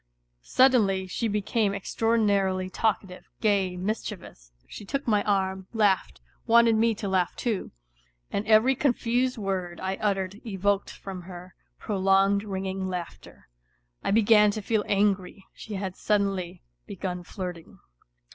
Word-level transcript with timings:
Suddenly 0.41 1.05
she 1.05 1.27
became 1.27 1.75
extraordinarily 1.75 2.71
talkative, 2.71 3.29
gay, 3.39 3.77
mis 3.77 4.01
chievous; 4.03 4.49
she 4.67 4.83
took 4.83 5.07
my 5.07 5.23
arm, 5.25 5.67
laughed, 5.73 6.21
wanted 6.47 6.73
me 6.75 6.95
to 6.95 7.07
laugh 7.07 7.35
too, 7.35 7.69
36 7.69 7.69
WHITE 7.69 7.69
NIGHTS 7.69 7.75
and 8.31 8.47
every 8.47 8.75
confused 8.75 9.37
word 9.37 9.79
I 9.79 9.97
uttered 9.97 10.41
evoked 10.43 10.89
from 10.89 11.21
her 11.21 11.53
prolonged 11.77 12.43
ringing 12.43 12.87
laughter.... 12.87 13.47
I 14.03 14.09
began 14.09 14.49
to 14.49 14.61
feel 14.63 14.83
angry, 14.87 15.45
she 15.53 15.75
had 15.75 15.95
suddenly 15.95 16.63
begun 16.87 17.21
flirting. 17.21 17.77